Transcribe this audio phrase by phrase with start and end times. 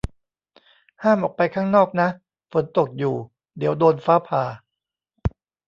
[1.03, 2.09] ห้ามออกไปข้างนอกนะ
[2.51, 3.15] ฝนตกอยู่
[3.57, 4.43] เดี๋ยวโดนฟ้าผ่า